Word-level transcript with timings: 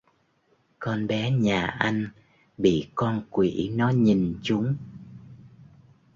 Con 0.79 1.07
bé 1.07 1.29
nhà 1.31 1.61
anh 1.65 2.07
bị 2.57 2.87
con 2.95 3.25
quỷ 3.29 3.71
nó 3.75 3.89
nhìn 3.89 4.39
chúng 4.43 4.75